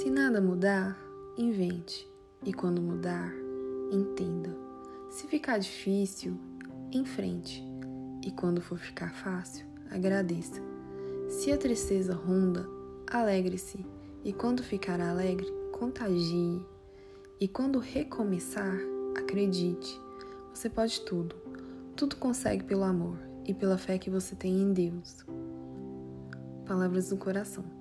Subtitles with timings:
[0.00, 0.98] Se nada mudar,
[1.36, 2.10] invente.
[2.42, 3.30] E quando mudar,
[3.92, 4.48] entenda.
[5.10, 6.38] Se ficar difícil,
[6.90, 7.62] enfrente.
[8.24, 10.62] E quando for ficar fácil, agradeça.
[11.28, 12.66] Se a tristeza ronda,
[13.10, 13.84] alegre-se.
[14.24, 16.64] E quando ficar alegre, contagie.
[17.38, 18.78] E quando recomeçar,
[19.14, 20.00] acredite.
[20.54, 21.36] Você pode tudo.
[21.94, 25.26] Tudo consegue pelo amor e pela fé que você tem em Deus.
[26.64, 27.80] Palavras do coração.